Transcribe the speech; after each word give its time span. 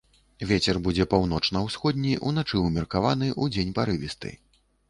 Вецер 0.51 0.79
будзе 0.87 1.05
паўночна-ўсходні, 1.11 2.15
уначы 2.31 2.65
ўмеркаваны, 2.65 3.33
удзень 3.47 3.75
парывісты. 3.81 4.37